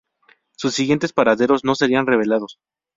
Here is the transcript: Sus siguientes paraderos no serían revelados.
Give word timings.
Sus 0.57 0.73
siguientes 0.73 1.13
paraderos 1.13 1.63
no 1.63 1.75
serían 1.75 2.07
revelados. 2.07 2.57